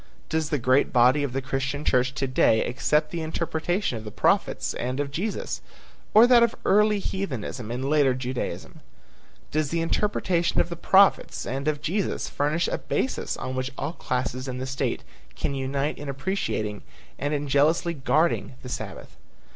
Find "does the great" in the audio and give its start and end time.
0.29-0.91